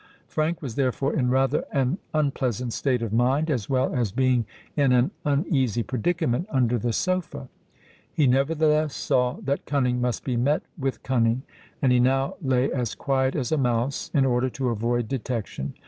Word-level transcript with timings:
Frank 0.27 0.63
was 0.63 0.73
therefore 0.73 1.13
in 1.13 1.29
rather 1.29 1.63
an 1.71 1.99
unpleasant 2.11 2.73
state 2.73 3.03
of 3.03 3.13
mind, 3.13 3.51
as 3.51 3.69
well 3.69 3.93
as 3.93 4.11
being 4.11 4.47
in 4.75 4.91
an 4.93 5.11
uneasy 5.25 5.83
predicament 5.83 6.47
under 6.49 6.79
the 6.79 6.91
sofa. 6.91 7.49
He 8.11 8.25
nevertheless 8.25 8.95
saw 8.95 9.33
that 9.43 9.67
cunning 9.67 10.01
must 10.01 10.23
be 10.23 10.37
met 10.37 10.63
with 10.75 11.03
cunning; 11.03 11.43
and 11.83 11.91
he 11.91 11.99
now 11.99 12.33
lay 12.41 12.71
as 12.71 12.95
quiet 12.95 13.35
as 13.35 13.51
a 13.51 13.59
mouse, 13.59 14.09
in 14.11 14.25
order 14.25 14.49
to 14.49 14.69
avoid 14.69 15.07
detection. 15.07 15.75